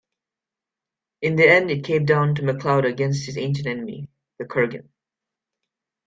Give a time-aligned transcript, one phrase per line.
[1.21, 4.89] In the end, it came down to MacLeod against his ancient enemy, the Kurgan.